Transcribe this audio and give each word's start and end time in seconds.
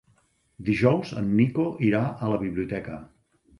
Dijous 0.69 1.11
en 1.21 1.27
Nico 1.41 1.67
irà 1.91 2.01
a 2.29 2.33
la 2.35 2.43
biblioteca. 2.47 3.01